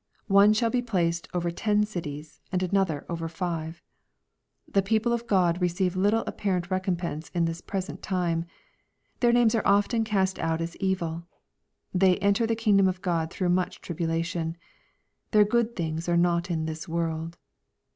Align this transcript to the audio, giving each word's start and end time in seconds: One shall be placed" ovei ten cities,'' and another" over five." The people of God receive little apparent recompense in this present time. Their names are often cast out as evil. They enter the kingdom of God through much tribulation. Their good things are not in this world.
One 0.29 0.53
shall 0.53 0.71
be 0.71 0.81
placed" 0.81 1.31
ovei 1.31 1.53
ten 1.55 1.83
cities,'' 1.85 2.41
and 2.51 2.63
another" 2.63 3.05
over 3.07 3.27
five." 3.29 3.83
The 4.67 4.81
people 4.81 5.13
of 5.13 5.27
God 5.27 5.61
receive 5.61 5.95
little 5.95 6.23
apparent 6.25 6.71
recompense 6.71 7.29
in 7.35 7.45
this 7.45 7.61
present 7.61 8.01
time. 8.01 8.45
Their 9.19 9.31
names 9.31 9.53
are 9.53 9.61
often 9.63 10.03
cast 10.03 10.39
out 10.39 10.59
as 10.59 10.75
evil. 10.77 11.27
They 11.93 12.17
enter 12.17 12.47
the 12.47 12.55
kingdom 12.55 12.87
of 12.87 13.03
God 13.03 13.29
through 13.29 13.49
much 13.49 13.79
tribulation. 13.79 14.57
Their 15.29 15.45
good 15.45 15.75
things 15.75 16.09
are 16.09 16.17
not 16.17 16.49
in 16.49 16.65
this 16.65 16.87
world. 16.87 17.37